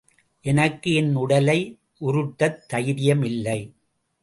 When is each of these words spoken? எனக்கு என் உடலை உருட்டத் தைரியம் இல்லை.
எனக்கு 0.45 0.93
என் 0.93 1.15
உடலை 1.15 1.79
உருட்டத் 2.01 2.65
தைரியம் 2.67 3.23
இல்லை. 3.23 3.59